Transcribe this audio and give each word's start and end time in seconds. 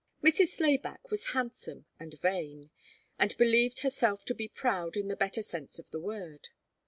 Mrs. 0.23 0.47
Slayback 0.47 1.11
was 1.11 1.27
handsome 1.37 1.85
and 1.99 2.19
vain, 2.21 2.71
and 3.19 3.37
believed 3.37 3.81
herself 3.81 4.25
to 4.25 4.33
be 4.33 4.47
proud 4.47 4.97
in 4.97 5.09
the 5.09 5.15
better 5.15 5.43
sense 5.43 5.77
of 5.77 5.91
the 5.91 5.99
word. 5.99 6.47